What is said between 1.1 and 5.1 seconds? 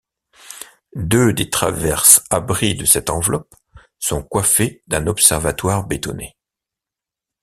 des traverses-abris de cette enveloppe sont coiffées d'un